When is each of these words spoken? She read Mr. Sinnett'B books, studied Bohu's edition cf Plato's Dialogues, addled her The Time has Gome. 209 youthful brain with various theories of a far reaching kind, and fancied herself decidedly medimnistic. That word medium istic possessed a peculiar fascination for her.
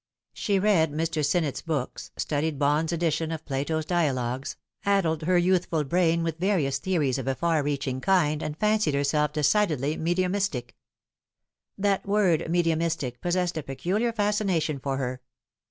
She 0.33 0.57
read 0.57 0.91
Mr. 0.91 1.23
Sinnett'B 1.23 1.63
books, 1.67 2.09
studied 2.17 2.57
Bohu's 2.57 2.91
edition 2.91 3.29
cf 3.29 3.45
Plato's 3.45 3.85
Dialogues, 3.85 4.55
addled 4.83 5.21
her 5.21 5.39
The 5.39 5.41
Time 5.41 5.49
has 5.51 5.65
Gome. 5.67 5.81
209 5.83 5.83
youthful 5.83 5.83
brain 5.83 6.23
with 6.23 6.39
various 6.39 6.79
theories 6.79 7.17
of 7.19 7.27
a 7.27 7.35
far 7.35 7.61
reaching 7.61 8.01
kind, 8.01 8.41
and 8.41 8.57
fancied 8.57 8.95
herself 8.95 9.31
decidedly 9.31 9.97
medimnistic. 9.97 10.71
That 11.77 12.07
word 12.07 12.49
medium 12.49 12.79
istic 12.79 13.21
possessed 13.21 13.57
a 13.59 13.61
peculiar 13.61 14.11
fascination 14.11 14.79
for 14.79 14.97
her. 14.97 15.21